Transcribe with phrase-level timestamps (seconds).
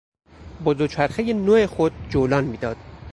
[0.63, 2.77] با دوچرخهی نو خود جولان میداد.